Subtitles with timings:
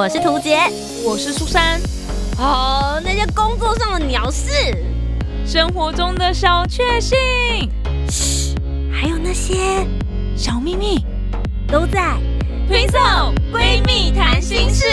[0.00, 0.56] 我是涂杰，
[1.04, 1.78] 我是苏珊。
[2.38, 4.50] 哦，那些工作上的鸟事，
[5.44, 7.18] 生活中的小确幸，
[8.08, 8.54] 嘘，
[8.90, 9.86] 还有那些
[10.34, 11.04] 小秘密，
[11.68, 12.16] 都在
[12.66, 12.98] 推送
[13.52, 14.86] 闺蜜谈心事。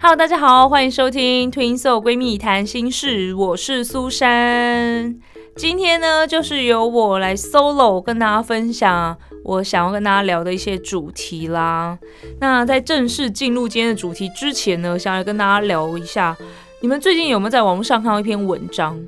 [0.00, 5.20] Hello，大家好，欢迎收听 Twin Soul 闺蜜谈心事，我是苏珊。
[5.54, 11.98] 今天呢，就是由我来 solo 跟大家分享我想要跟大家聊的一些主题啦。
[12.40, 16.36] 那在正式进入今天的主题之前呢，想要跟大家聊一下，
[16.80, 18.98] 你们最近有没有在网络上看到一篇文章？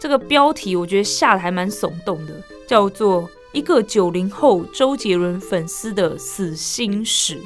[0.00, 2.32] 这个标题我觉得下的还蛮耸动的，
[2.66, 7.38] 叫做一个九零后周杰伦粉丝的死心史。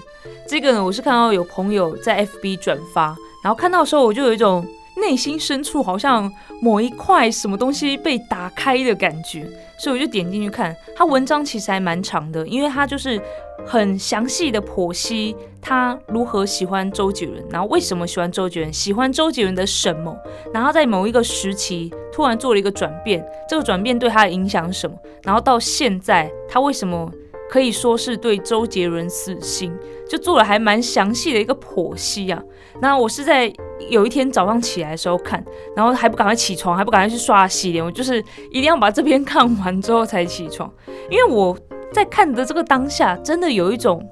[0.48, 4.64] 这个呢，我是看到有朋友在 FB 转发，然后看到的时候，我就有一种
[5.04, 6.32] 内心深处好像
[6.62, 9.46] 某一块什么东西被打开的感觉，
[9.78, 10.74] 所以我就点进去看。
[10.96, 13.20] 他文章其实还蛮长的，因为他就是
[13.66, 20.16] 很详细的剖析他如何喜欢周杰伦，然后为什么喜欢周杰伦，喜欢周杰伦的什么，
[20.54, 27.12] 然后在某一个时期突然做了一个转变，这个转变对他的影响是什么，然后到现在他为什么。
[27.50, 29.70] 可以说是对周杰伦死心，
[30.08, 32.42] 就做了还蛮详细的一个剖析啊。
[32.80, 33.52] 那我是在
[33.88, 35.42] 有一天早上起来的时候看，
[35.76, 38.18] 然后还不赶快起床，还不赶快去刷洗脸，我就是
[38.50, 40.70] 一定要把这篇看完之后才起床，
[41.10, 41.56] 因为我
[41.92, 44.04] 在看的这个当下，真的有一种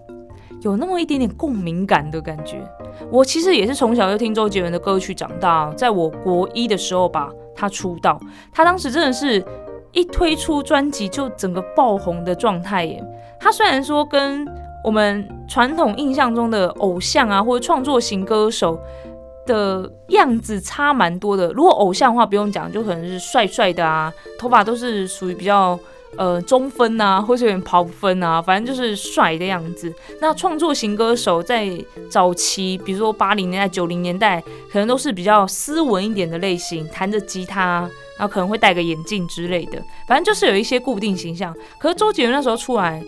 [0.62, 2.62] 有那么一点点共鸣感的感觉。
[3.10, 8.20] 我其实也是从小就听周杰伦的歌曲长大，在我国一的时候吧，他出道，
[8.52, 9.44] 他当时真的是
[9.90, 13.02] 一推出专辑就整个爆红的状态耶。
[13.40, 14.46] 他虽然说跟
[14.84, 18.80] 我们传统印象中的偶像啊，或者创作型歌手
[19.44, 21.52] 的样子差蛮多的。
[21.52, 25.78] 如果偶像的话，不用讲，就可能是帅帅的啊，头发都是属于比较
[26.16, 29.94] 呃中分啊，或者有点跑分啊，反正就是帅的样子。
[30.22, 31.68] 那创作型歌手在
[32.10, 41.54] 早期，比如说八零年代、九零年代，可能都是比较斯文一点的类型，弹着吉他，然后可能会戴个眼镜之类的，反正就是有一些固定形象。
[41.78, 43.04] 可是周杰伦那时候出来。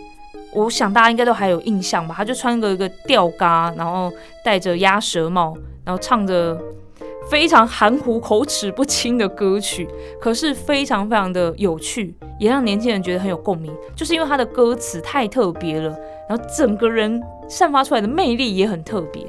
[0.55, 2.15] 我想大家应该都还有印象吧？
[2.17, 4.13] 他就穿个一个吊嘎，然后
[4.45, 6.59] 戴着鸭舌帽，然后唱着
[7.29, 9.89] 非常含糊、口齿不清的歌曲，
[10.21, 13.75] 可是非常非常的有趣，也让年轻人觉得很有共鸣。
[13.97, 15.91] 就是因为他的歌词太特别了，
[16.29, 19.23] 然后整个人散发出来的魅力也很特别。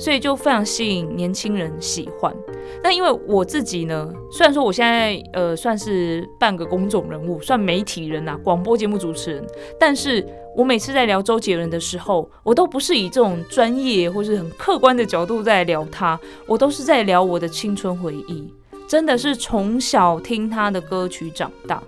[0.00, 2.34] 所以就非常吸引年轻人喜欢。
[2.82, 9.46] 那因为我自己呢，虽然说我现在呃算是半个公众人物，算媒体人呐，广播节目主持人，
[9.78, 18.50] 但是我每次在聊周杰伦的时候，我都不是以这种专业或是很客观的角度在聊他，我都是在聊我的青春回忆。
[18.88, 21.80] 真的是从小听他的歌曲长大，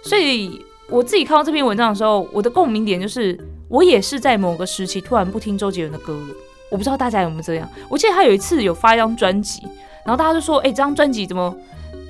[0.00, 6.34] 所以我自己看到这篇文章的时候，我的共鸣点就是，我也是在某个时期突然不听周杰伦的歌了。
[6.70, 9.62] 我不知道大家有没有这样，我记得他有一次有发一张专辑，
[10.04, 11.56] 然后大家就说：“哎，这张专辑怎么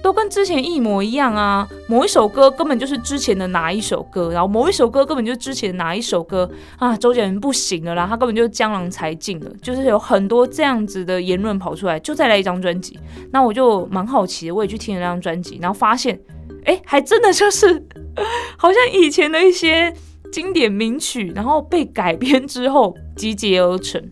[0.02, 1.69] 都跟之前一模一样啊？
[1.88, 6.48] 某一首歌根本就是之前的哪一首歌，然后某一首歌根本就是之前的哪一首歌
[6.78, 6.96] 啊？
[6.96, 12.98] 周杰伦不行了啦，他根本就是江郎才尽了，就是有很多这样子的言论跑出来，就再来一张专辑。
[13.32, 16.19] 那我就蛮好奇的，我也去听了那张专辑，然后发现，
[16.64, 17.84] 哎，还真的就是
[18.56, 19.92] 好像以前的一些
[20.32, 24.02] 经典名曲，然后被改编之后集结而成。”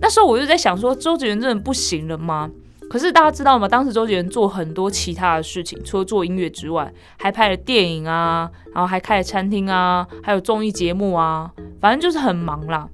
[0.00, 2.50] 那时候我就在想说，周杰伦真的不行了吗？
[2.88, 3.66] 可是大家知道吗？
[3.66, 12.88] 当时周杰伦做很多其他的事情，除了做音乐之外，还拍了电影啊，然后还开了餐厅啊，还有综艺节目啊，反正就是很忙啦。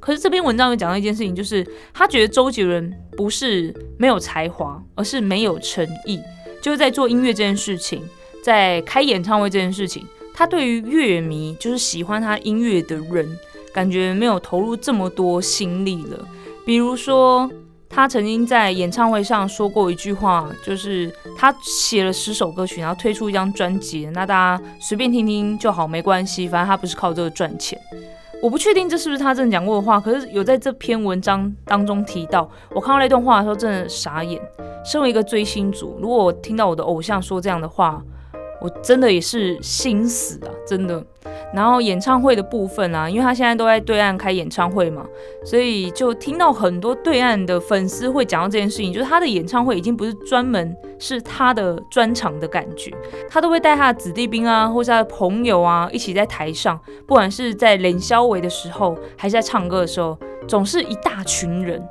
[0.00, 6.18] 可是这篇文章有讲到一件事情，就是他觉得周杰伦不是没有才华，而是没有诚意，
[6.62, 8.02] 就是在做音乐这件事情，
[8.42, 13.38] 在开演唱会这件事情，他对于乐迷，就是喜欢他音乐的人。
[13.72, 16.18] 感觉没有投入这么多心力了。
[16.64, 17.50] 比如说，
[17.88, 27.78] 他曾经在演唱会上说过一句话，就是他写了十首歌曲，然后推出一张专辑，那大家随便听听就好，没关系，反正他不是靠这个赚钱。
[28.42, 32.48] 我不确定这是不是他真的讲过的话，可是有在这篇文章当中提到。
[32.70, 34.40] 我看到那段话的时候，真的傻眼。
[34.82, 38.02] 身为一个追星族，如果我听到我的偶像说这样的话，
[38.62, 41.04] 我真的也是心死啊，真的。
[41.52, 45.04] 然后演唱会的部分啊，因为他现在都在对岸开演唱会嘛，
[45.44, 52.92] 所以就听到很多对岸的粉丝会讲到这件事情，就是他的演唱会已经不是专门是他的专场的感觉，
[53.28, 60.16] 他都会带他的子弟兵啊，或是他的朋友啊，一起在台上，不管是在冷消维的时候，还是在唱歌的时候，
[60.46, 61.82] 总是一大群人，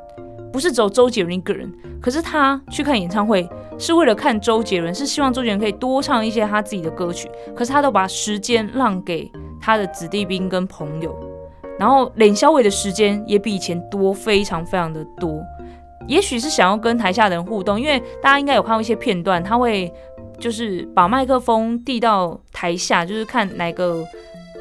[0.54, 1.70] 不是只有周杰伦一个人，
[2.02, 3.48] 可是他去看演唱会
[3.78, 9.30] 是为了看周杰伦，是希望周杰伦可以多唱一些他自己的歌曲，可是他都把时间让给
[9.70, 11.16] 他的子弟兵跟朋友，
[11.78, 15.40] 然后脸肖伟的时间也比以前多非常非常的多，
[16.08, 19.94] 也许是想要跟台下的人互动，因为大家应该有看过一些片段，他会
[20.40, 24.04] 就是把麦克风递到台下，就是看哪个。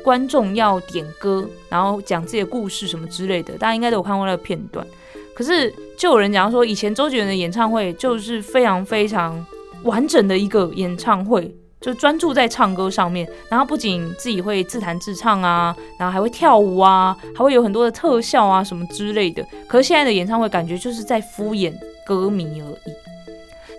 [0.05, 4.87] 观众要点歌，然后讲自己的故事什么之类的，大家应该都有看过那个片段。
[5.35, 9.45] 可是就有人讲说，以前周杰伦的演唱会就是非常非常
[9.83, 13.29] 完整的一个演唱会，就专注在唱歌上面。
[13.49, 19.45] 然后不仅自己会自弹自唱啊，然后还会跳舞啊，还会有很多的特效啊什么之类的。
[19.67, 21.73] 可是现在的演唱会感觉就是在敷衍
[22.07, 22.93] 歌迷而已。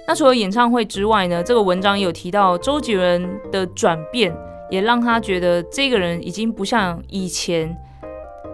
[0.08, 4.36] 那除了演唱会之外呢，这个文章有提到周杰伦的转变。
[4.72, 7.76] 也让他觉得这个人已经不像以前，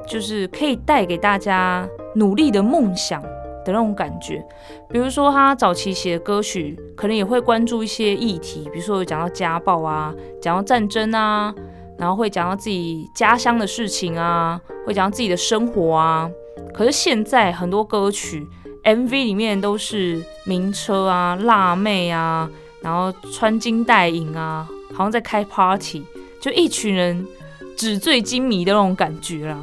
[0.08, 3.22] 就是可以带给大家努力的梦想
[3.66, 4.42] 的那种感觉。
[4.90, 11.54] 比如说，他早期写的歌曲，可能也会关注一些议题，比如说有讲到家暴啊，讲到战争啊，
[11.98, 16.30] 然后会讲到自己家乡的事情啊，会讲到自己的生活啊。
[16.74, 18.48] 可是现在很多歌曲
[18.84, 22.50] MV 里面都是名车啊、辣妹啊，
[22.82, 24.68] 然后穿金戴银啊。
[24.94, 26.06] 好像在开 party，
[26.40, 27.28] 就一群人
[27.76, 29.60] 纸醉金迷的那种感觉啦。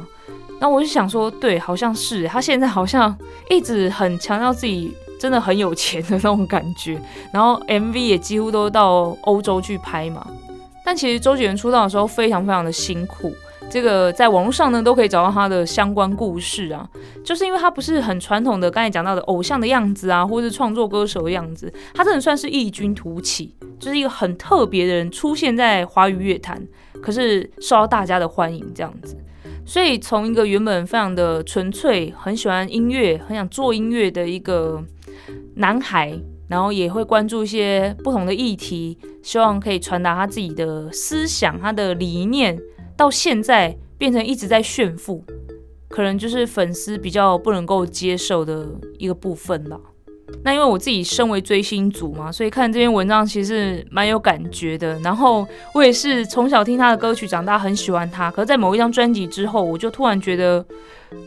[0.63, 3.13] 那我就想说，对，好像是他现在好像
[3.49, 6.97] 一直很强调自己真的很有钱的那种感觉，
[7.33, 10.25] 然后 MV 也几乎都到欧洲去拍嘛。
[10.85, 13.35] 但其实周杰伦出道的时候非常非常的辛苦。
[13.69, 16.89] 这个在网络上呢都可以找到他的相关故事啊，
[17.25, 26.65] 就是因为他不是很传统的刚才讲到的偶像的样子啊，或是创作歌手的样子，他真的算是异军突起，就是一个很特别的人出现在华语乐坛，
[27.01, 29.17] 可是受到大家的欢迎这样子。
[29.65, 34.83] 所以从一个原本非常的纯粹，很喜欢音乐，很想做音乐的一个
[35.55, 42.59] 男孩，然后也会关注一些不同的议题，希望可以传达他自己的思想、他的理念。
[42.95, 45.25] 到现在变成一直在炫富，
[45.89, 48.69] 可能就是粉丝比较不能够接受的
[48.99, 49.79] 一个部分吧。
[50.43, 54.99] 那因为我自己身为追星族嘛，所以看这篇文章其实蛮有感觉的。
[54.99, 58.31] 然后我也是从小听他的歌曲长大，很喜欢他。
[58.31, 60.65] 可是在某一张专辑之后，我就突然觉得。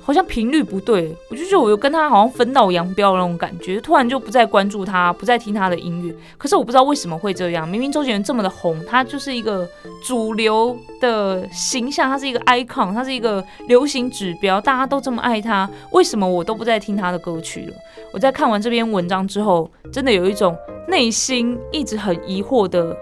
[0.00, 6.14] 好像频率不对，我就觉得我有跟他好像分道扬镳那种感觉，突然就不再关注他，不再听他的音乐。
[6.38, 9.68] 可是我不知道为什么会这样，明明周杰伦这么的红，他就是一个
[10.04, 17.74] 主流的形象，他是一个 icon，他是一个流行指标，大家都这么爱他，为什么我都不再听他的歌曲了？
[18.12, 20.56] 我在看完这篇文章之后，真的有一种
[20.86, 22.96] 内心一直很疑惑的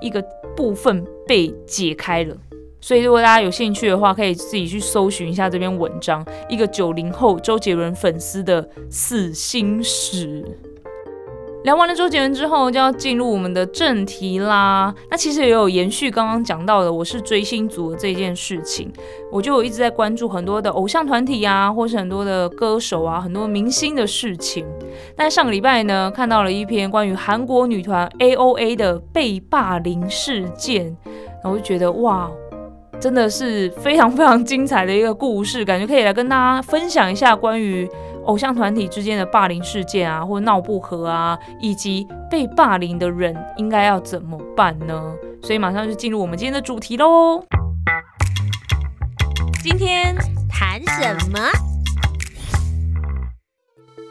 [0.00, 0.24] 一个
[0.56, 2.34] 部分被解开了。
[2.80, 10.44] 所以，如果大家有兴趣的话，可以自己去搜寻一下这篇文章，一个九零后周杰伦粉丝的死心史。
[11.64, 14.94] 聊完了周杰伦之后，就要进入我们的正题啦。
[15.10, 18.90] 那其实也有延续刚刚讲到的，我是追星族的这件事情，
[19.30, 24.64] 我就一直在关注很多的偶像团体啊，或是很多的歌手啊，很多明星的事情。
[25.16, 30.96] 但上个礼拜呢，看到了一篇关于韩国女团 A.O.A 的被霸凌事件，
[31.42, 32.30] 然后就觉得哇。
[33.00, 37.88] 真的是非常非常精彩的一个故事，感觉可以来跟大家分享一下关于
[38.24, 45.14] 偶像团体之间的霸凌事件啊，或闹不和啊，以及被霸凌的人应该要怎么办呢？
[45.40, 47.44] 所以马上就进入我们今天的主题喽。
[49.62, 50.12] 今天
[50.50, 51.38] 谈什么？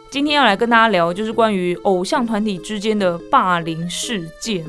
[0.10, 4.66] 今天要来跟大家聊，就是关于偶像团体之间的霸凌事件。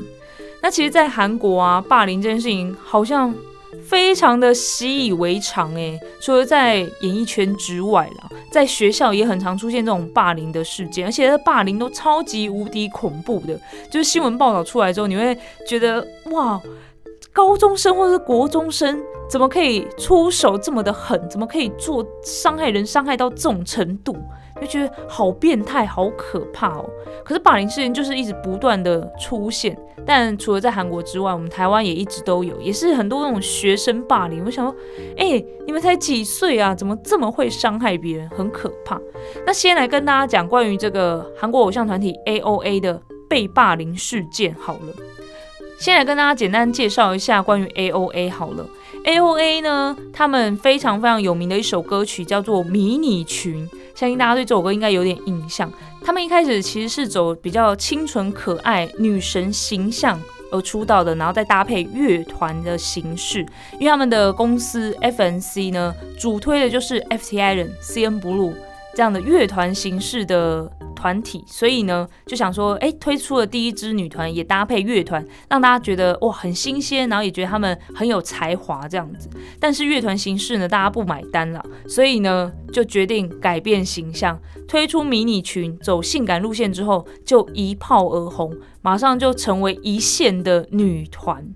[0.61, 3.33] 那其实，在韩国啊，霸凌这件事情好像。
[3.83, 13.59] 非常的习以为常诶，除了在演艺圈之外啦，在学校也很常出现这种霸凌的事件，而且这霸凌都超级无敌恐怖的，
[13.91, 16.59] 就是新闻报道出来之后，你会觉得哇，
[17.31, 18.99] 高中生或者是国中生
[19.29, 24.17] 怎么可以出手这么的狠，怎么可以做伤害人伤害到这种程度？
[24.61, 26.89] 就觉得好变态，好可怕哦！
[27.23, 34.43] 可是霸凌事件就是一直不断的出现，但除了在韩国之外，我们台湾也一直都有，也是很多那种学生霸凌。
[34.45, 34.75] 我想说，
[35.17, 38.99] 哎，你们才几岁啊，怎么这么会伤害别人，很可怕。
[39.45, 45.08] 那先来跟大家讲关于这个韩国偶像团体 A.O.A 的被霸凌事件好了。
[45.79, 48.67] 先来跟大家简单介绍一下关于 A.O.A 好了。
[49.05, 53.65] A.O.A 呢，他们非常非常有名的一首歌曲叫做《迷你裙》。
[53.95, 55.71] 相信大家对这首歌应该有点印象。
[56.03, 60.19] 他们一开始其实是走比较清纯可爱女神形象
[60.51, 63.39] 而出道的，然后再搭配乐团的形式。
[63.79, 68.53] 因为他们的公司 FNC 呢，主推的就是 F T I 人、CN Blue
[68.95, 70.69] 这样的乐团形式的。
[70.99, 79.29] 团体，所以呢，就想说，哎，推出了第一支女团，也搭配乐团，让大家觉得哇很新鲜，然后也觉得他们很有才华这样子。
[79.61, 84.37] 但是乐团形式呢，大家不买单了，所以呢，就决定改变形象，
[84.67, 91.55] 推出迷你裙，走性感路线之后，就一炮而红，马上就成为一线的女团。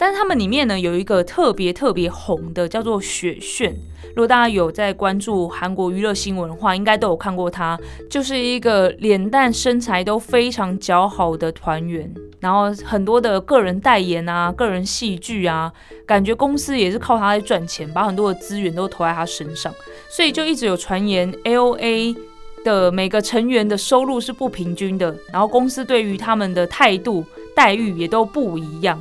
[0.00, 3.76] 但是他们里面呢，有一个特别特别红的，叫做雪炫。
[4.16, 7.78] 如果大家有在关注韩国娱乐新闻的话，应该都有看过他，
[8.08, 12.10] 就是一个脸蛋身材都非常姣好的团员。
[12.40, 15.70] 然后很多的个人代言啊、个人戏剧啊，
[16.06, 19.70] 感觉公司也是靠他在赚钱，把很多的资源都投在他身上。
[20.08, 22.16] 所以就一直有传言，L.A.
[22.64, 27.22] 的每个成员的收入是不平均的，然后公司对于他们的态度
[27.54, 28.98] 待遇也都不一样。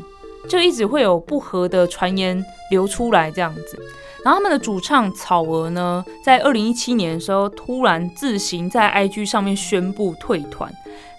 [0.50, 3.80] 就一直会有不和的传言流出来，这样子。
[4.26, 10.70] 然后他们的主唱草娥呢，在二零一七年的时候，突然自行在 IG 上面宣布退团。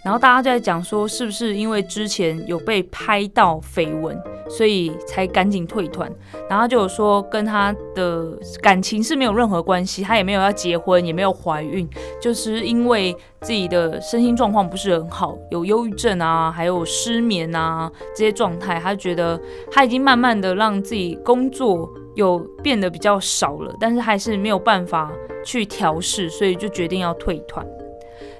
[0.02, 6.10] 然后大家就在讲说，是不是因为之前有被拍到绯闻，所以才赶紧退团？
[6.48, 11.86] 然后就有说跟他的感情是没有任何关系，他也没有要结婚，也没有怀孕，
[12.18, 19.38] 就是因为自己的身心状况不是很好，有忧郁症啊，还有失眠啊这些状态，他觉得
[19.70, 25.12] 他已经慢慢的让自己工作有变得比较少了，但是还是没有办法
[25.44, 27.66] 去调试，所以就决定要退团。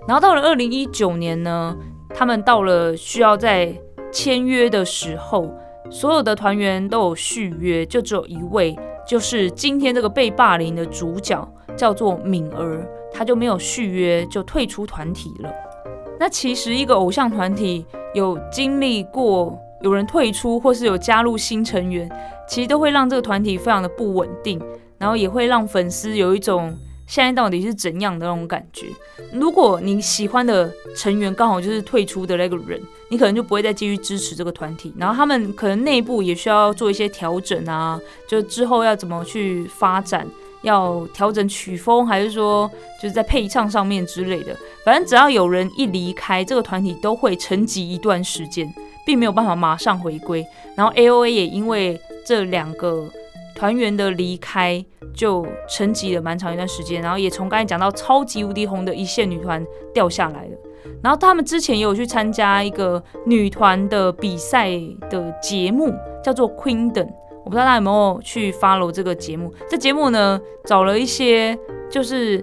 [0.09, 1.77] 然后到了二零一九年呢，
[2.15, 3.73] 他们到了需要在
[4.11, 5.49] 签约的时候，
[5.89, 8.77] 所有的团员都有续约，就只有一位，
[9.07, 15.51] 就是今天这个被霸凌的主角，叫做敏儿，他就没有续约，就退出团体了。
[16.19, 22.11] 那其实一个偶像团体有经历过有人退出，或是有加入新成员，
[22.49, 24.61] 其实都会让这个团体非常的不稳定，
[24.99, 26.77] 然后也会让粉丝有一种。
[27.11, 28.87] 现在到底是怎样的那种感觉？
[29.33, 34.95] 如果你喜欢的成员刚好就是退出的那个人，你可能就不会再继续支持这个团体。
[34.97, 40.25] 然后他们可能内部也需要做一些调整啊，就之后要怎么去发展，
[40.63, 42.71] 要调整曲风，还是说
[43.03, 44.57] 就是在配唱上面之类的。
[44.85, 48.73] 反正只要有人一离开，这个团体都会沉寂一段时间，
[49.05, 50.47] 并没有办法马上回归。
[50.77, 53.11] 然后 A O A 也因为这两个。
[53.61, 59.63] 团员的离开就沉寂了蛮长一段时间，然后也从刚才讲到超级无敌红的一线女团
[59.93, 60.51] 掉下来了。
[61.03, 64.71] 然后他们之前也有去参加一个女团的比赛
[65.11, 65.93] 的节目，
[66.25, 67.11] 叫做 Queendom。
[67.45, 69.53] 我不知道大家有没有去 follow 这个节目？
[69.69, 71.55] 这节目呢，找了一些
[71.91, 72.43] 就是。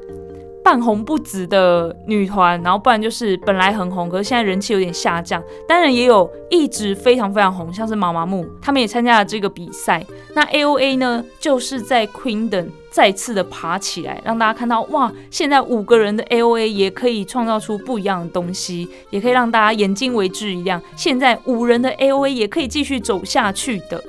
[0.68, 5.42] 半红不紫的女团，然后不然就是本来很红，可是现在人气有点下降。
[5.66, 10.06] 当然也有一直非常非常红，像是妈妈木，他们也参加了这个比赛。
[10.36, 20.82] 那 A O A 呢，就是在 Queen 等再次的爬起来，让大家看到哇，现在五个人的 A O A 也可以创造出不一样的东西，也可以让大家眼睛为之一亮。
[20.98, 24.04] 现在五人的 A O A 也可以继续走下去的。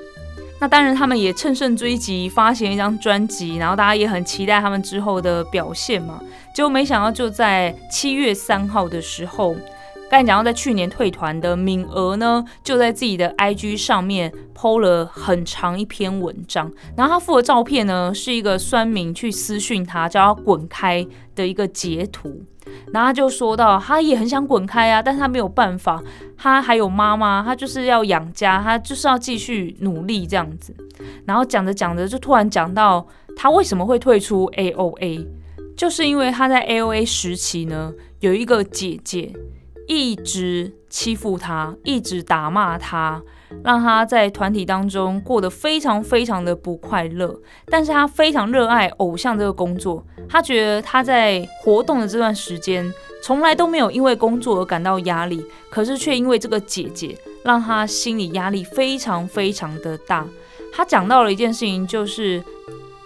[0.60, 6.20] 那当然，他们也乘胜追击，发行一张专辑，然后大家也很期待他们之后的表现嘛。
[6.52, 9.54] 结果没想到，就在七月三号的时候，
[10.10, 22.42] 刚才讲到在去年退团的敏娥呢，就在自己的 IG 上面 PO 了很长一篇文章，然后他附的照片呢，是一个酸民去私讯他，叫他滚开的一个截图。
[22.92, 26.02] 然后他就说到，他也很想滚开啊，但是他没有办法，
[26.36, 30.74] 他还有妈妈，他就是要养家，他就是要继续努力这样子。
[31.24, 35.26] 然后讲着讲着，就突然讲到他为什么会退出 A O A，
[35.76, 39.32] 就是因为他在 A O A 时期呢，有一个姐姐
[39.86, 43.22] 一直欺负他，一直打骂他。
[43.64, 50.04] 让他在团体当中过得非常非常的不快乐，但是他非常热爱偶像这个工作。
[50.28, 52.92] 他觉得他在活动的这段时间，
[53.22, 60.26] 从来都没有因为工作而感到压力，可是却因为这个姐姐，让他心理压力非常非常的大。
[60.70, 62.44] 他讲到了一件事情，就是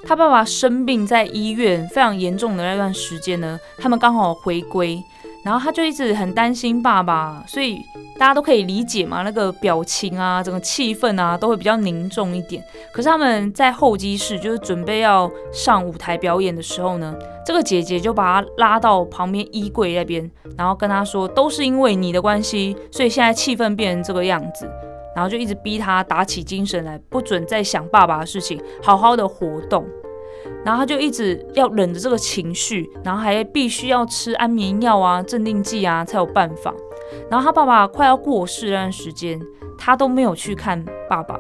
[0.05, 5.01] 他爸爸生病在医院非常严重的那段时间呢，他们刚好回归。
[5.45, 7.79] 然后他就一直很担心爸爸，所以
[8.19, 12.63] 大家都可以理解嘛，那个表情啊，整个气氛啊，都会比较凝重一点。
[12.93, 24.71] 可是他们在候机室，就是准备要上舞台表演的时候呢，这个姐姐就把他拉到旁边衣柜那边，然后跟他说，都是因为你的关系，所以现在气氛变成这个样子。
[25.15, 29.85] 然后就一直逼他打起精神来，不准再想爸爸的事情，好好的活动。
[30.65, 36.73] 然后他就一直要忍着这个情绪，然后还必须要吃安眠药啊、镇定剂啊才有办法。
[37.31, 39.41] 然后他爸爸快要过世那段时间，
[39.77, 41.39] 他都没有去看爸爸，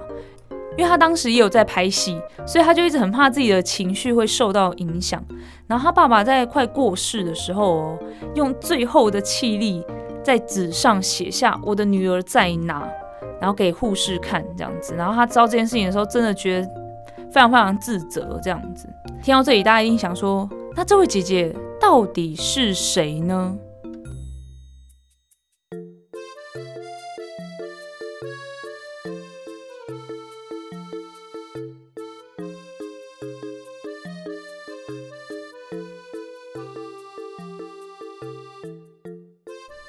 [0.76, 5.25] 因为他当时也有在拍戏，所以他就一直很怕自己的情绪会受到影响。
[5.66, 7.99] 然后他爸爸在快过世的时候哦，
[8.35, 9.83] 用最后的气力
[10.23, 12.87] 在纸上写下“我的女儿在哪”，
[13.40, 14.95] 然后给护士看这样子。
[14.95, 16.69] 然后他知道这件事情的时候，真的觉得
[17.33, 18.87] 非常非常自责这样子。
[19.23, 23.57] 听到这里，大家一定想说：那这位姐姐到底是谁呢？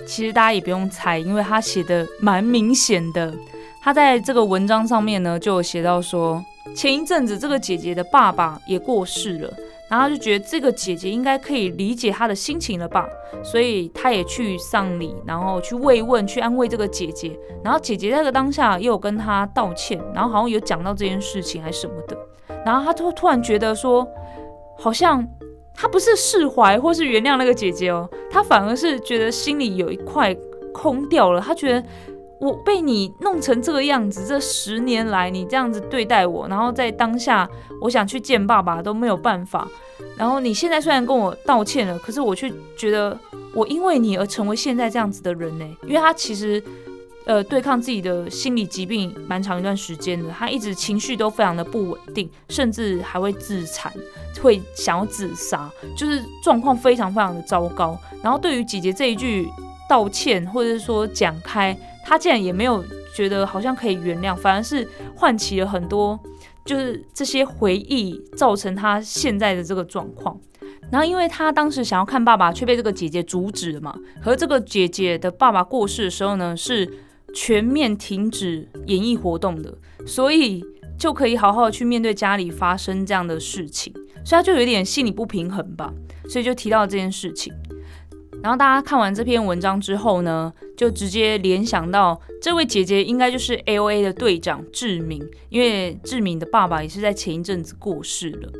[0.05, 3.33] 其实大家也不用猜，因为他写的蛮明显的。
[3.81, 6.43] 他在这个文章上面呢，就有写到说，
[6.75, 9.53] 前一阵子这个姐姐的爸爸也过世了，
[9.89, 13.07] 然后就觉得这个姐姐应该可以理解他的心情了吧，
[13.43, 17.37] 所以他也去丧礼，然后去慰问、去安慰这个姐姐。
[17.63, 22.17] 然后姐姐在这个当下又跟他道歉，然后好像有讲到这件事情还是什么的。
[22.65, 24.07] 然后他突突然觉得说，
[24.77, 25.27] 好像。
[25.75, 30.31] 他不是释怀或是原谅那个姐姐哦，他反而是觉得心里有一块
[30.71, 31.41] 空掉了。
[31.41, 31.83] 他觉得
[32.39, 37.49] 我被你弄成这个样子，这十年来你这样子对待我，然后在当下
[37.81, 39.67] 我想去见爸爸都没有办法。
[40.17, 43.17] 然后你现在虽然跟我道歉了，可是我却觉得
[43.53, 45.65] 我因为你而成为现在这样子的人呢。
[45.83, 46.63] 因为他其实。
[47.25, 53.89] 呃，对抗自己的心理疾病蛮长一段时间的，他一直情绪都非常的不稳定，甚至还会自残，
[54.41, 57.97] 会想要自杀，就是状况非常非常的糟糕。
[58.21, 59.47] 然后对于姐姐这一句
[59.87, 62.83] 道歉，或者是说讲开，他竟然也没有
[63.15, 66.19] 觉得好像可以原谅，反而是唤起了很多，
[66.65, 70.39] 就是这些回忆造成他现在的这个状况。
[70.91, 73.95] 然后因为他当时想要看爸爸，却被这个姐姐阻止了嘛。
[74.21, 76.89] 和这个姐姐的爸爸过世的时候呢，是。
[77.35, 80.63] 全面停止演艺活动的，所以
[80.99, 83.91] 就可以好好去面对家里发生这样的事情，
[84.23, 85.91] 所以他就有点心理不平衡吧，
[86.29, 87.51] 所以就提到这件事情。
[88.43, 98.51] 然后大家看完这篇文章之后呢，就直接联想到这位姐姐应该就是 A O A 的队长志明，因为志明的爸爸也是在前一阵子过世了。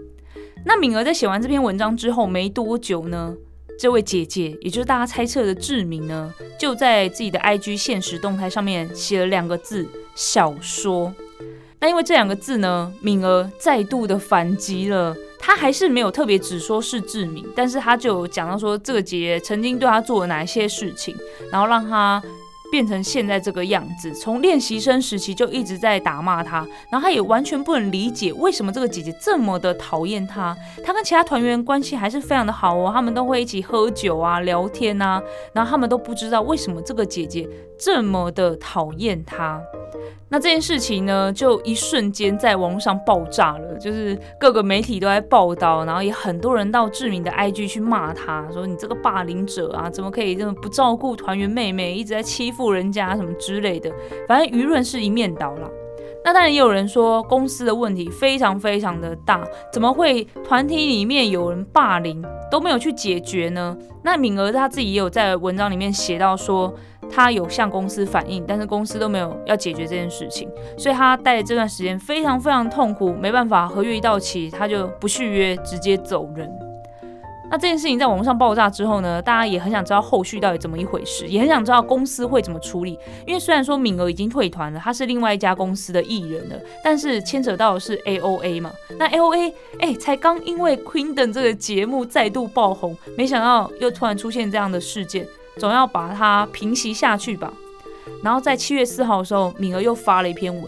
[0.65, 3.36] 那敏儿在写完这篇文章之后没多久呢。
[3.78, 11.13] 这位姐姐，也就是大家猜测的志明呢，就在自己的 IG 现实动态上面写了两个字“小说”。
[11.82, 15.13] 那因为这两个字呢，敏儿再度的反击了，
[15.45, 21.13] 他还是没有特别只说是志明，但是他就讲到说这个姐姐曾经对她做了哪一些事情，
[21.51, 22.23] 然后让她。
[22.71, 30.58] 变成现在这个样子，从练习生时期就一直在打骂他，然后他也完全不能理解为什么这个姐姐这么的讨厌他。
[30.84, 35.21] 他跟其他团员关系还是非常的好哦，他们都会一起喝酒啊、聊天啊，
[35.53, 37.47] 然后他们都不知道为什么这个姐姐
[37.84, 39.62] 这么的讨厌他。
[40.30, 53.91] 那这件事情呢，就一瞬间在网络上爆炸了，就是各个媒体都在报道，然后也很多人到志明的 IG 去骂他，说你这个霸凌者啊，怎么可以这么不照顾团员妹妹，一直在欺负人家什么之类的，
[54.28, 55.69] 反正舆论是一面倒了。
[56.23, 63.77] 那当然也有人说公司的问题非常非常的大，怎么会团体里面有人霸凌都没有去解决呢？
[64.03, 66.73] 那敏儿她自己也有在文章里面写到说。
[67.12, 76.49] 他有向公司反映，但是公司都没有要解决这件事情，所以他待这段时间非常非常痛苦，没办法，合约一到期他就不续约，直接走人。
[77.54, 82.98] 那这件事情在网络上爆炸之后呢，大家也很想知道后续到底怎么一回事，也很想知道公司会怎么处理。
[83.28, 88.72] 因为虽然说敏儿已经退团了，他是另外一家公司的艺人了，但是牵扯到的是 A O A 嘛。
[88.98, 95.24] 那 A O A 哎，才刚因为 Queen 这个节目再度爆红，没想到又突然出现这样的事件。
[95.60, 97.54] 总要把它平息下去吧。
[98.24, 100.63] 然后在七月四号的时候，敏儿又发了一篇文，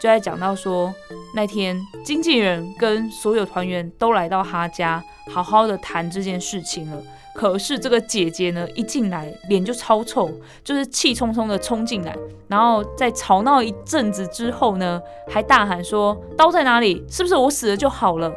[0.00, 0.90] 就在讲到说
[1.34, 7.02] 那天经纪人跟所有团员都来到他家，好好的谈这件事情了。
[7.32, 10.28] 可是这个姐姐呢，一进来脸就超臭，
[10.64, 12.14] 就是气冲冲的冲进来，
[12.48, 17.04] 然后在吵闹一阵子之后呢，还大喊说：“刀在哪里？
[17.08, 18.30] 是不是我死了就好了？”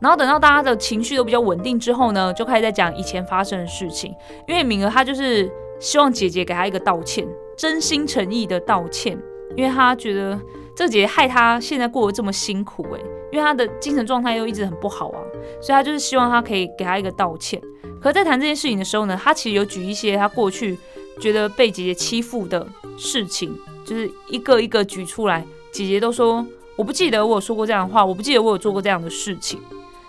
[0.00, 4.14] 然后等到大家的情绪都比较稳定之后呢，就开始在讲以前发生的事情。
[4.46, 9.18] 因为敏儿她就是希望姐姐给她一个道歉，真心诚意的道歉，
[9.56, 10.38] 因为她觉得
[10.80, 15.20] 这姐姐害她现在过得这么辛苦，诶，因为她的精神状态又一直很不好啊，
[15.60, 17.60] 所以她就是希望她可以给她一个道歉。
[18.00, 20.78] 可在谈这件事情的时候呢，她其实有举一些她过去
[21.20, 22.66] 觉得被姐姐欺负的
[22.96, 26.42] 事情，就是一个一个举出来，姐姐都说
[26.76, 29.60] 我不记得我有说过这样的话，我不记得我有做过这样的事情。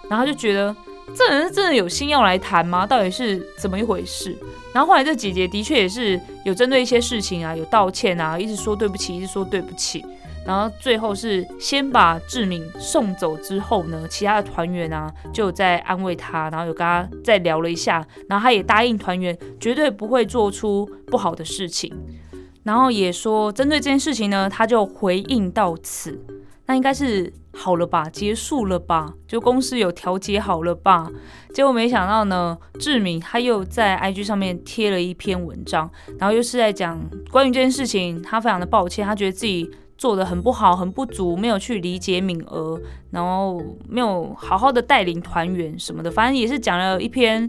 [0.09, 0.73] 然后就觉得
[1.13, 2.87] 这人是真的有心要来谈吗？
[2.87, 4.37] 到底是怎么一回事？
[4.71, 10.01] 然后后来这姐姐的确也是有针对一些事情啊，有道歉啊，一直说对不起，一直说对不起。
[10.43, 21.93] 然后最后是先把志敏送走之后呢，其他的团员啊就在安慰他，然后有跟他再聊了一下，然后他也答应团员绝对不会做出不好的事情，
[22.63, 26.19] 然后也说针对这件事情呢，他就回应到此，
[26.65, 31.07] 那应该是好了吧，结束了吧，就公司有调节好了吧？
[31.53, 36.99] 结果没想到呢，志敏他又在 IG 上面贴了一篇文章，然后又是在讲
[37.29, 39.69] 关于这件事情，他非常的抱歉，他觉得自己。
[40.01, 47.47] 做的很不好，很不足，没有去理解敏儿，然后没有好好的带领团员什么的，反正也是讲了一篇，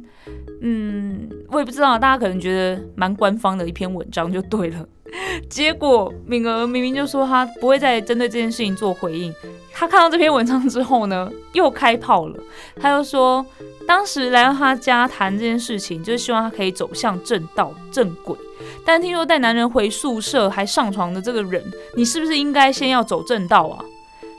[0.61, 4.87] 嗯，我也不知道，大家可能觉得蛮官方的一篇文章就对了。
[5.49, 9.33] 结果敏儿明明就说他不会再针对这件事情做回应，
[9.73, 12.39] 他看到这篇文章之后呢，又开炮了，
[12.79, 13.43] 他又说
[13.87, 18.37] 当时来到他家谈这件事情，就是希望他可以走向正道正轨。
[18.85, 21.63] 但听说带男人回宿舍还上床的这个人，
[21.97, 23.85] 你是不是应该先要走正道啊？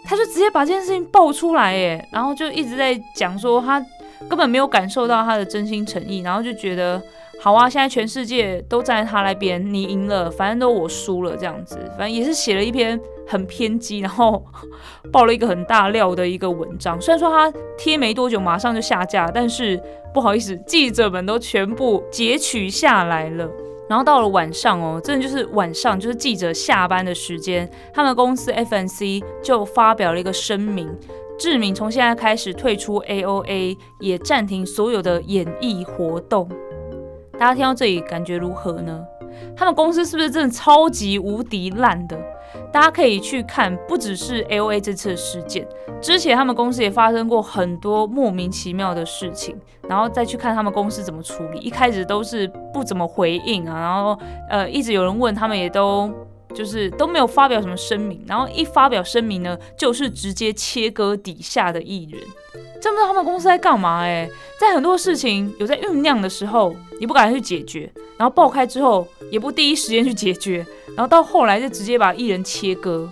[0.05, 3.79] 他就直接把这件事情爆出来，耶，然后就一直在讲说他
[4.27, 7.01] 根本没有感受到他的真心诚意，然后就觉得
[7.41, 14.43] 好啊，现在全世界都站在他那边，你赢了，反正都我输了这样子，反正也是写了一篇很偏激，然后
[15.09, 16.99] 爆了一个很大料的一个文章。
[16.99, 19.81] 虽然说他贴没多久马上就下架，但是
[20.13, 23.49] 不好意思，记者们都全部截取下来了。
[23.89, 30.89] 然后到了晚上哦，真的就是晚上，就是记者下班的时间，他们公司 FNC 就发表了一个声明，
[31.38, 36.50] 志明从现在开始退出 AOA，也暂停所有的演艺活动。
[37.38, 39.04] 大家听到这里感觉如何呢？
[39.56, 42.17] 他们公司是不是真的超级无敌烂的？
[42.71, 45.67] 大家可以去看，不只是 L A 这次事件，
[46.01, 49.56] 之前他们公司也发生过很多莫名其妙的事情，
[49.88, 51.60] 然后再去看他们公司怎么处理。
[51.60, 54.17] 一开始都是不怎么回应啊，然后
[54.49, 56.12] 呃一直有人问他们，也都
[56.53, 62.21] 就是都没有发表什么声明，然后一发表声明呢，就是直接切割底下的艺人。
[62.81, 73.09] 真不知道他们公司在干嘛哎，在很多事情有在酝酿的时候，你不敢去解决，然后爆开之后也不第一时间去解决，然后到后来就直接把艺人切割，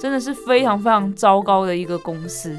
[0.00, 2.56] 真的是非常非常糟糕的一个公司。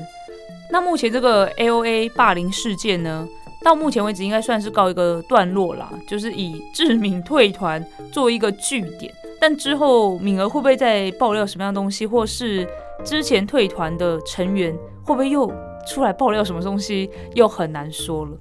[0.71, 3.27] 那目前这个 A O A 霸凌事件呢，
[3.63, 9.11] 到目前为止应该算是告一个段落啦，就是以志敏退团做一个据点。
[9.41, 12.65] 但之后敏儿会不会再爆料什么样的东西，或是
[13.03, 14.71] 之前退团的成员
[15.03, 15.51] 会不会又？
[15.87, 18.31] 出来爆料什么东西又很难说了。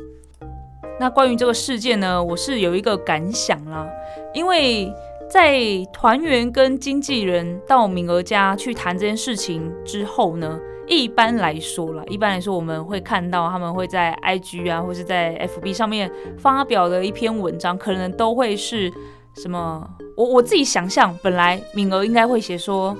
[1.00, 3.88] 那关于这个事件呢，我是有一个感想啦，
[4.34, 4.92] 因为
[5.30, 5.58] 在
[5.90, 18.92] 团员跟经纪人到敏儿家去谈这件事情之后呢，一般来说啦，一般来说我们会看到他们会在 IG 啊，或是在 FB 上面发表的一篇文章，可能都会是
[19.36, 19.88] 什么？
[20.16, 22.96] 我我自己想象，本来敏儿应该会写说。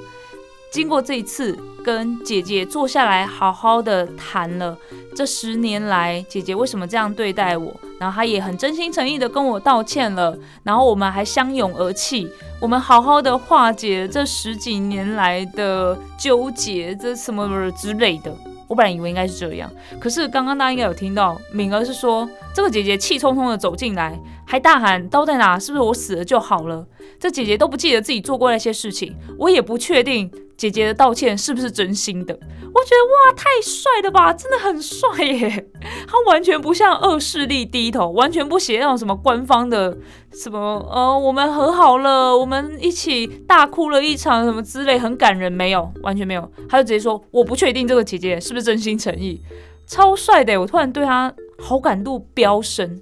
[0.73, 4.79] 经过这一次跟姐姐坐下来好好的谈了
[5.17, 18.33] 这十年来姐姐为什么这样对待我，然后她也很真心诚意的跟我道歉了，然后我们还相拥而泣，我们好好的化解这十几年来的纠结，这什么之类的。
[18.69, 24.17] 我本来以为应该是这样，可是刚刚大家应该有听到敏儿是说，这个姐姐气冲冲的走进来，
[24.51, 25.57] 还大喊刀在哪？
[25.57, 26.85] 是不是我死了就好了？
[27.21, 30.29] 这姐姐都不记得自己做过那些事情，我也不确定。
[30.57, 32.35] 姐姐的道歉是不是真心的？
[32.35, 32.39] 我
[32.85, 35.71] 觉得哇，太帅了吧，真的很帅耶！
[36.07, 39.97] 他完全不像恶势力低头，完全不写那种什么官方的
[40.33, 46.51] 什么呃，我们和好了，我们一起大哭了一场什么之类，很感人，没有，完全没有。
[46.69, 49.41] 他就直接说，我不确定这个姐姐是不是真心诚意，
[49.87, 53.01] 超帅的，我突然对他好感度飙升，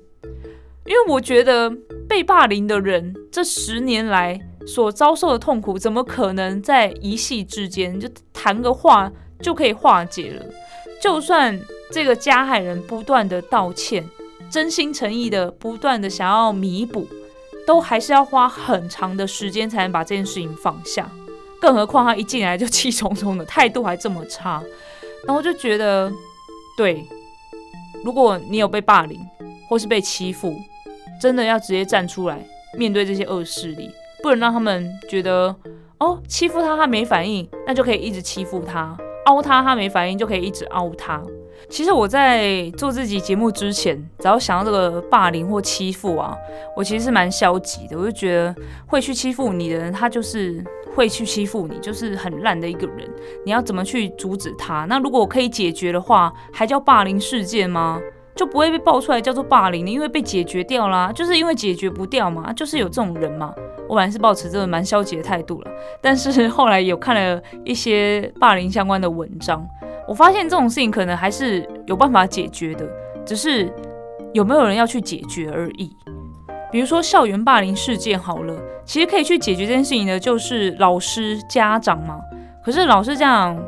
[0.88, 1.70] 因为我觉得
[2.08, 4.40] 被霸凌的人这十年来。
[4.66, 10.44] 所遭受的痛苦怎么可能在一夕之间就谈个话就可以化解了？
[11.00, 11.58] 就算
[11.90, 14.06] 这个加害人不断的道歉，
[14.50, 17.08] 真心诚意的不断的想要弥补，
[17.66, 21.10] 都还是要花很长的时间才能把这件事情放下。
[21.58, 24.62] 更何况他一进来就气冲冲的，态度还这么差，
[25.26, 26.12] 然后就觉得，
[26.76, 27.02] 对，
[28.04, 29.18] 如果你有被霸凌
[29.66, 30.54] 或是被欺负，
[31.20, 32.44] 真的要直接站出来
[32.76, 33.90] 面对这些恶势力。
[34.22, 35.54] 不能让他们觉得
[35.98, 41.22] 哦，欺负他他没反应，那就可以一直欺负他；凹他他没反应，就可以一直凹他。
[41.68, 46.36] 其实我在做这集节目之前，只要想到这个霸凌或欺负啊，
[46.76, 47.96] 我其实是蛮消极的。
[47.98, 48.54] 我就觉得
[48.86, 53.08] 会去欺负你的人，他就是会去欺负你，就是很烂的一个人。
[53.44, 54.84] 你要怎么去阻止他？
[54.88, 58.00] 那如果可以解决的话，还叫霸凌事件吗？
[58.38, 63.52] 就不会被爆出来叫做霸凌的，因为被解决掉啦，就是因为解决不掉嘛，就是有这种人嘛。
[63.88, 65.70] 我本来是抱持这个蛮消极的态度了，
[66.00, 69.66] 但是后来有看了一些霸凌相关的文章，
[70.06, 72.86] 我发现这种事情可能还是有办法解决的，
[73.26, 73.68] 只是
[74.32, 75.90] 有没有人要去解决而已。
[76.70, 82.20] 比如说校园霸凌事件好了，其实可以去解决这件事情的，就是老师、家长嘛。
[82.62, 83.58] 可是老师这样，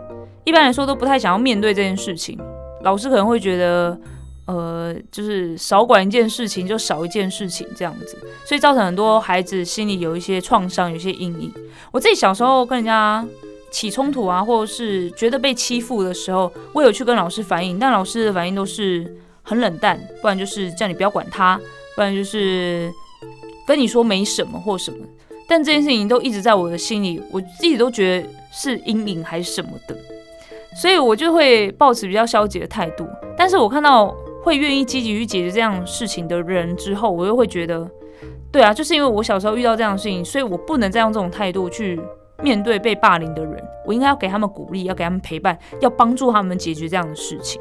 [0.45, 2.39] 一般来说都不太想要面对这件事情。
[2.83, 3.99] 老师可能会觉得，
[4.47, 11.53] 呃，就是少管一件事情就少一件事情这样子，所以造成很多孩子心里有一些创伤、有一些阴影。
[11.93, 13.25] 我自己小时候跟人家
[13.71, 21.61] 起冲突啊，或者是觉得被欺负的时候，我有去跟老师反映，但老师的反应都是很冷淡，不然就是叫你不要管他。
[21.97, 22.91] 不然就是
[23.67, 25.05] 跟你说没什么或什么，
[25.47, 29.95] 但这件事情都一直在我的心里，我自己都觉得是阴影还是什么的，
[30.81, 33.07] 所以我就会抱持比较消极的态度。
[33.37, 37.89] 但是我看到会愿意积极去解决这样事情的人之后，我又会觉得，
[38.51, 42.01] 对啊，就是因为我小时候遇到这样的事情，所以我不能再用这种态度去
[42.43, 47.61] 面对被霸凌的人，我应该要给他们鼓励，要给他们陪伴，要帮助他们解决这样的事情。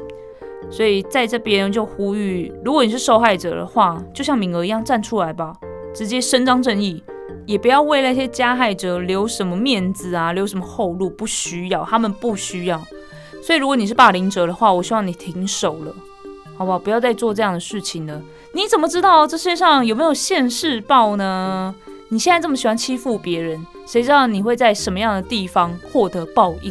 [0.70, 5.52] 所以在这边就呼吁，如果你是受害者的话，就像敏儿一样站出来吧，
[5.94, 7.02] 直接伸张正义，
[7.46, 12.80] 也不要为那些加害者留什么面子啊，留什么后路，不需要，他们不需要。
[13.42, 15.94] 所以如果你是霸凌者的话，我希望你停手了，
[16.60, 16.78] 好不好？
[16.78, 18.20] 不要再做这样的事情了。
[18.52, 21.74] 你怎么知道这世界上有没有现世报呢？
[22.10, 26.70] 你现在这么喜欢欺负别人，谁知道你会在什么样的地方获得报应？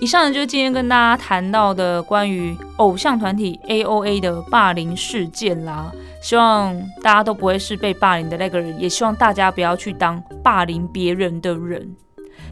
[0.00, 5.92] 以上呢就是今天跟大家谈到的关于偶像团体 A O A 的霸凌事件啦。
[6.22, 11.94] 希望大家都不会是被霸凌的那个人，也希望大家不要去当霸凌别人的人。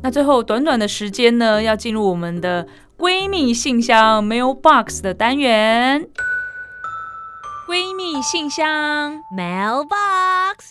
[0.03, 2.67] 那最后短短的时间呢，要进入我们的
[2.99, 6.07] 闺蜜信箱 Mailbox 的单元。
[7.69, 10.71] 闺蜜信箱 Mailbox。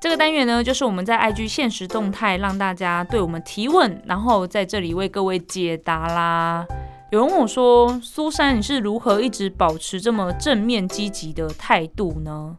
[0.00, 6.64] 这个单元呢，就是我们在 IG 现实动态让大家对我们提问，然后在这里为各位解答啦。
[7.10, 12.56] 有人问我说：“苏珊，你是如何一直保持这么正面积极的态度呢？”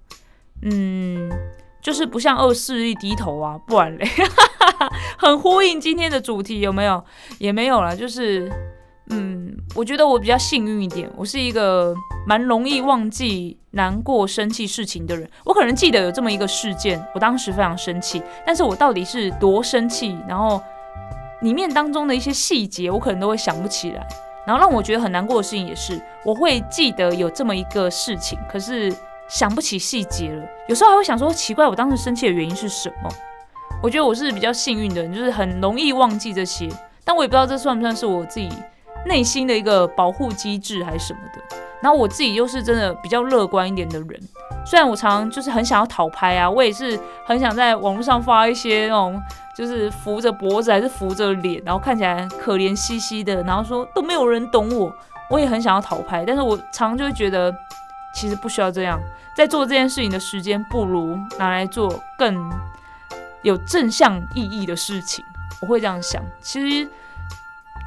[0.62, 1.32] 嗯，
[1.82, 4.06] 就是不向恶势力低头啊，不然嘞，
[5.18, 7.02] 很呼应今天的主题，有没有？
[7.40, 8.52] 也没有啦，就是。
[9.10, 11.94] 嗯，我觉得我比较幸运一点，我是一个
[12.26, 15.30] 蛮容易忘记难过、生气事情的人。
[15.44, 20.60] 我可能记得有这么一个事件，我当时非常生气，但是我到底是多生气，然后
[21.42, 24.06] 里面当中的一些细节，我可能都会想不起来。
[24.48, 28.92] 然后让我觉得很难过的事情也是，我会记得有这么一个事情，可是
[29.28, 30.44] 想不起细节了。
[30.68, 33.10] 有时候还会想说，奇怪，我当时生气的原因是什么？
[33.84, 36.68] 我觉得我是比较幸运的人，就是很容易忘记这些，
[37.04, 38.50] 但我也不知道这算不算是我自己。
[39.06, 44.20] 内心的一个保护机制还是什么的，然后我自己又是真的比较乐观一点的人，
[44.66, 49.22] 虽然我常就是很想要讨拍啊，我也是很想在网络上发一些那种
[49.56, 54.92] 就是扶着脖子还是扶着脸，然后看起来可怜兮兮的，然后说都没有人懂我，
[55.30, 57.54] 我也很想要讨拍，但是我常就会觉得
[58.16, 59.00] 其实不需要这样，
[59.38, 62.52] 在做这件事情的时间不如拿来做更
[63.44, 65.24] 有正向意义的事情，
[65.62, 66.90] 我会这样想，其实。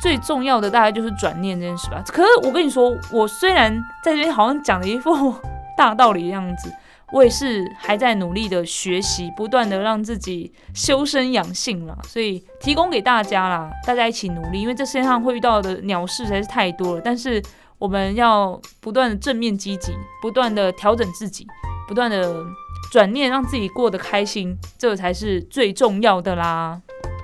[0.00, 2.02] 最重要的大概就是转念这件事吧。
[2.06, 5.34] 可是我跟你说，我虽然在这边好像讲了一副
[5.76, 6.72] 大道理的样子，
[7.12, 11.96] 我也是还在努力的学习，不断的让自己修身养性啦。
[12.06, 14.60] 所以提供给大家啦，大家一起努力。
[14.60, 17.42] 因为这世界上会遇到的鸟事实在是太多了，但是
[17.78, 21.46] 我们要不断的正面积极，不断的调整自己，
[21.86, 22.44] 不断的
[22.90, 26.80] 转念，让自己过得开心，这才是最重要的啦。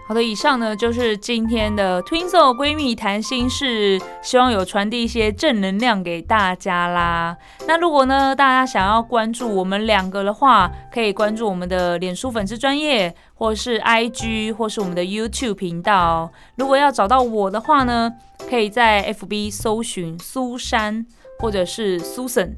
[0.06, 7.34] 好的，以上呢就是今天的 Twinso 闺蜜谈心事，希望有传递一些正能量给大家啦。
[7.66, 16.30] 那如果呢大家想要关注我们两个的话，可以关注我们的脸书粉丝专业，或是 IG，或是我们的 YouTube 频道。
[16.56, 18.12] 如果要找到我的话呢，
[18.50, 21.06] 可以在 FB 搜寻苏珊
[21.38, 22.50] 或者是 Susan，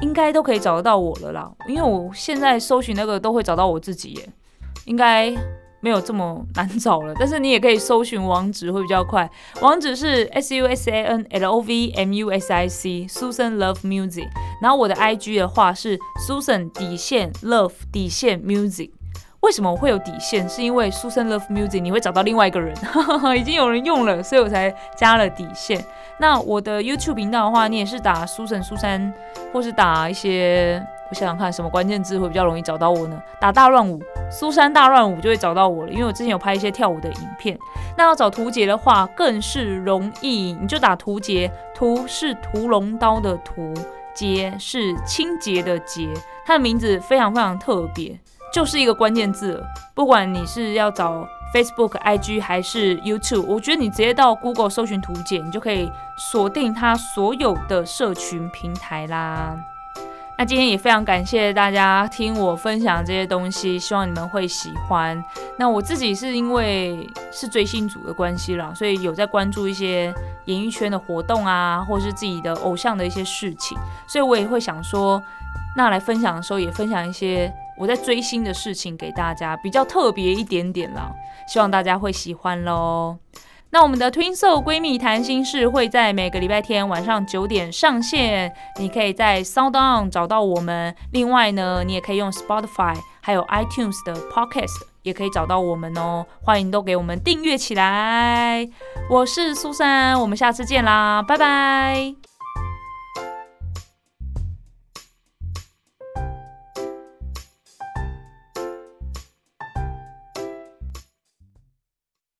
[0.00, 1.52] 应该都可以找得到我了啦。
[1.68, 4.28] 因为我现在搜寻那个都会找到我自己耶，
[4.86, 5.36] 应该。
[5.80, 9.28] 没有这么难找了，但是你也可以搜寻网址会比较快。
[9.60, 13.80] 网址是 s u s a n l o v m u s i c Susan Love
[13.80, 14.28] Music。
[14.60, 18.90] 然后我的 I G 的话是 Susan 底线 Love 底线 Music。
[19.40, 20.46] 为什么我会有底线？
[20.46, 22.76] 是因为 Susan Love Music 你会找到另外一个人，
[23.38, 25.82] 已经有人用了，所以我才加了底线。
[26.18, 29.10] 那我的 YouTube 频道的话，你也是打 Susan 苏珊，
[29.50, 30.86] 或是打一些。
[31.10, 33.20] 我想想看，什么关键字会比较容易找到我呢？
[33.40, 35.90] 打大乱舞，苏珊大乱舞就会找到我了。
[35.90, 37.58] 因为我之前有拍一些跳舞的影片。
[37.98, 43.74] 那要找图杰的话，更是容易，你就打图杰，图是屠龙刀的图，
[44.14, 46.08] 杰是清洁的洁，
[46.46, 48.16] 它的名字非常非常特别，
[48.54, 49.60] 就是一个关键字。
[49.94, 55.90] 不管你是要找 Facebook、IG 还是 YouTube，我觉得你直接到 Google 搜寻图解，你就可以
[56.30, 59.56] 锁定它所有的社群平台啦。
[60.40, 65.22] 那今天也非常感谢大家听我分享这些东西，希望你们会喜欢。
[65.58, 70.10] 那我自己是因为是追星族的关系啦，所以有在关注一些
[70.46, 73.76] 演艺圈的活动啊，或是自己的偶像的一些事情，
[74.08, 75.22] 所以我也会想说，
[75.76, 81.12] 那来分享的时候也分享一些我在追星的事情给大家，比较特别一点点啦，
[81.46, 83.18] 希望大家会喜欢喽。
[83.72, 90.94] 那我们的 Twin Soul 闺蜜谈心事会在每个礼拜天晚上九点上线，你可以在 Sound On 找到我们。
[91.12, 96.26] 另外呢，你也可以用 Spotify 还有 iTunes 的 Podcast 也可以找到我们哦。
[96.42, 98.68] 欢迎都给我们订阅起来。
[99.08, 102.29] 我是苏珊，我们下次见啦，拜拜。